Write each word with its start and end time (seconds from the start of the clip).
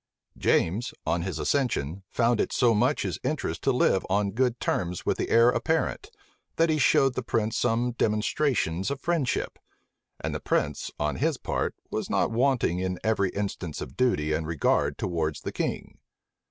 James, 0.35 0.95
on 1.05 1.21
his 1.21 1.37
accession, 1.37 2.01
found 2.09 2.41
it 2.41 2.51
so 2.51 2.73
much 2.73 3.03
his 3.03 3.19
interest 3.23 3.61
to 3.61 3.71
live 3.71 4.03
on 4.09 4.31
good 4.31 4.59
terms 4.59 5.05
with 5.05 5.17
the 5.19 5.29
heir 5.29 5.49
apparent, 5.51 6.09
that 6.55 6.71
he 6.71 6.79
showed 6.79 7.13
the 7.13 7.21
prince 7.21 7.55
some 7.55 7.91
demonstrations 7.91 8.89
of 8.89 8.99
friendship; 8.99 9.59
and 10.19 10.33
the 10.33 10.39
prince, 10.39 10.89
on 10.99 11.17
his 11.17 11.37
part, 11.37 11.75
was 11.91 12.09
not 12.09 12.31
wanting 12.31 12.79
in 12.79 12.97
every 13.03 13.29
instance 13.29 13.79
of 13.79 13.95
duty 13.95 14.33
and 14.33 14.47
regard 14.47 14.97
towards 14.97 15.41
the 15.41 15.51
king. 15.51 15.99